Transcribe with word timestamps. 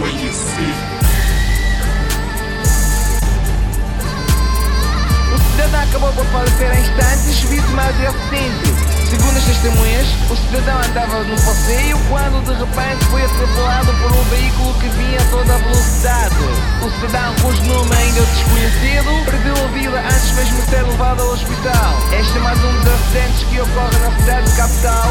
conhecer. 0.00 0.74
O 5.34 5.38
cidadão 5.52 5.82
acabou 5.82 6.12
por 6.12 6.24
falecer 6.26 6.74
em 6.74 6.80
instantes, 6.80 7.40
vítima 7.40 7.92
de 7.92 8.06
acidente. 8.06 9.00
Segundo 9.10 9.36
as 9.36 9.44
testemunhas, 9.44 10.06
o 10.30 10.36
cidadão 10.36 10.78
andava 10.88 11.24
no 11.24 11.34
passeio 11.42 11.98
quando 12.08 12.44
de 12.46 12.54
repente 12.54 13.04
foi 13.10 13.24
atropelado 13.24 13.92
por 13.94 14.12
um 14.12 14.22
veículo 14.30 14.72
que 14.74 14.88
vinha 14.88 15.20
a 15.20 15.24
toda 15.30 15.58
velocidade. 15.58 16.36
O 16.80 16.90
cidadão, 16.90 17.34
cujo 17.42 17.62
nome 17.64 17.90
ainda 17.96 18.20
é 18.20 18.24
desconhecido, 18.24 19.24
perdeu 19.24 19.54
a 19.64 19.68
vida 19.68 19.98
antes 19.98 20.32
mesmo 20.32 20.62
de 20.62 20.70
ser 20.70 20.82
levado 20.84 21.20
ao 21.22 21.32
hospital. 21.32 21.94
Este 22.18 22.38
é 22.38 22.40
mais 22.40 22.58
um 22.64 22.72
dos 22.72 22.86
acidentes 22.86 23.42
que 23.50 23.60
ocorre 23.60 23.98
na 23.98 24.16
cidade 24.16 24.52
capital 24.52 25.10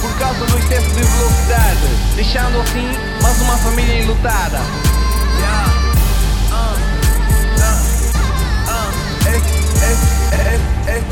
por 0.00 0.12
causa 0.18 0.44
do 0.46 0.58
excesso 0.58 0.88
de 0.90 1.02
velocidade, 1.02 1.88
deixando 2.14 2.60
assim 2.60 2.86
mais 3.22 3.37
família 3.58 4.02
enlutada. 4.02 4.60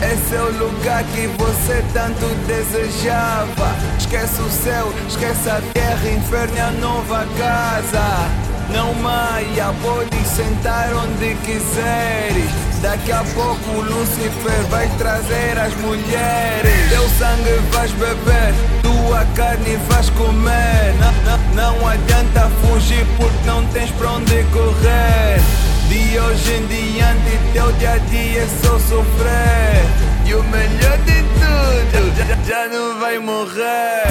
Esse, 0.03 0.35
é 0.35 0.41
o 0.41 0.51
lugar 0.59 1.03
que 1.05 1.27
você 1.39 1.83
tanto 1.93 2.27
desejava. 2.47 3.75
Esquece 3.99 4.41
o 4.41 4.51
céu, 4.51 4.93
esquece 5.09 5.49
a 5.49 5.61
terra, 5.73 6.09
inferno 6.11 6.57
e 6.57 6.61
a 6.61 6.71
nova 6.73 7.27
casa. 7.39 8.29
Não 8.71 8.95
maia, 8.95 9.73
pode 9.83 10.17
sentar 10.27 10.93
onde 10.95 11.35
quiseres. 11.37 12.56
Daqui 12.83 13.11
a 13.11 13.25
pouco 13.35 13.81
Lucifer 13.81 14.63
vai 14.71 14.89
trazer 14.99 15.59
as 15.59 15.75
mulheres. 15.77 16.91
Teu 16.91 17.09
sangue 17.19 17.59
vais 17.73 17.91
beber, 17.93 18.55
tua 18.83 19.25
carne 19.35 19.77
vais 19.89 20.11
comer. 20.11 20.95
Não, 21.01 21.13
não, 21.55 21.79
não 21.79 21.89
adianta 21.89 22.51
fugir 22.61 23.07
porque 23.17 23.47
não 23.47 23.65
tens 23.69 23.91
pra 23.93 24.13
onde 24.13 24.45
correr. 24.53 25.41
De 25.89 26.19
hoje 26.19 26.53
em 26.55 26.67
diante, 26.67 27.53
teu 27.53 27.73
dia 27.73 27.93
a 27.93 27.99
dia 27.99 28.43
é 28.43 28.49
só 28.63 28.79
sofrer. 28.79 29.85
E 30.27 30.35
o 30.35 30.43
melhor 30.45 30.99
de 30.99 31.23
tudo, 31.23 32.17
já, 32.17 32.45
já 32.45 32.69
não 32.69 32.99
vai 32.99 33.19
morrer. 33.19 34.07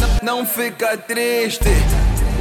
Não, 0.00 0.38
não 0.38 0.46
fica 0.46 0.96
triste, 0.96 1.70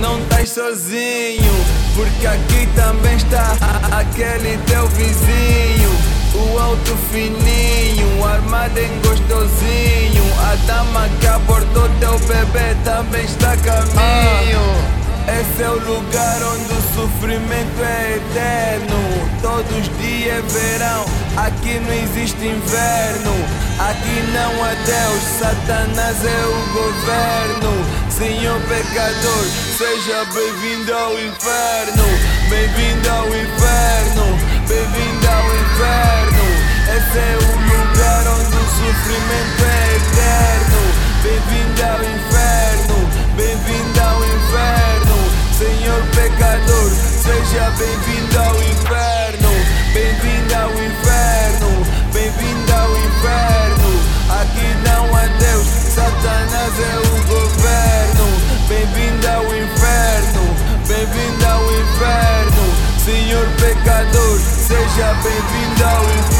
não 0.01 0.19
estás 0.19 0.49
sozinho. 0.49 1.53
Porque 1.95 2.27
aqui 2.27 2.67
também 2.75 3.15
está 3.15 3.55
aquele 3.91 4.57
teu 4.65 4.87
vizinho. 4.87 5.91
O 6.33 6.57
alto 6.59 6.97
fininho, 7.11 8.25
armado 8.25 8.77
em 8.79 8.99
gostosinho. 9.01 10.23
A 10.51 10.55
dama 10.65 11.07
que 11.19 11.27
abortou 11.27 11.87
teu 11.99 12.17
bebê 12.19 12.75
também 12.83 13.23
está 13.23 13.53
a 13.53 13.57
caminho. 13.57 15.01
Esse 15.27 15.63
é 15.63 15.69
o 15.69 15.75
lugar 15.75 16.41
onde 16.43 16.73
o 16.73 16.95
sofrimento 16.95 17.83
é 17.83 18.17
eterno. 18.17 19.29
Todos 19.41 19.71
os 19.77 19.97
dias 19.97 20.37
é 20.37 20.41
verão, 20.41 21.05
aqui 21.37 21.79
não 21.79 21.93
existe 21.93 22.43
inverno. 22.43 23.70
Aqui 23.79 24.21
não 24.33 24.63
há 24.63 24.73
Deus, 24.73 25.23
Satanás 25.39 26.17
é 26.23 26.45
o 26.45 26.73
governo. 26.73 27.85
Senhor 28.09 28.59
pecador, 28.61 29.45
seja 29.77 30.25
bem-vindo 30.33 30.93
ao 30.93 31.13
inferno. 31.13 32.03
Bem-vindo 32.49 33.09
ao 33.09 33.27
inferno, 33.27 34.37
bem-vindo 34.67 35.27
ao 35.27 35.45
inferno. 35.55 36.45
Esse 36.95 37.17
é 37.17 37.37
o 37.37 37.51
lugar 37.61 38.27
onde 38.27 38.55
o 38.55 38.65
sofrimento 38.69 39.61
é 39.65 39.95
eterno. 39.95 40.81
Bem-vindo 41.23 41.81
ao 41.83 41.99
inferno, 42.03 42.97
bem-vindo 43.35 43.99
ao 44.01 44.19
inferno. 44.25 45.17
Senhor 45.57 46.01
pecador, 46.15 46.89
seja 47.23 47.69
bem-vindo 47.77 48.30
Satanás 56.61 56.79
é 56.79 56.97
o 56.99 57.23
governo. 57.25 58.25
Bem-vindo 58.67 59.27
ao 59.27 59.45
inferno, 59.45 60.55
bem-vindo 60.87 61.45
ao 61.47 61.63
inferno. 61.71 62.63
Senhor 63.03 63.47
pecador, 63.59 64.39
seja 64.39 65.13
bem-vindo 65.23 65.83
ao 65.83 66.03
inferno. 66.03 66.30